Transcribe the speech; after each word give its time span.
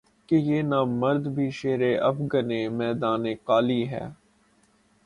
کہ 0.29 0.35
یہ 0.37 0.61
نامرد 0.63 1.27
بھی 1.35 1.49
شیر 1.51 1.81
افگنِ 2.01 2.51
میدانِ 2.69 3.33
قالی 3.45 3.81
ہے 3.89 4.05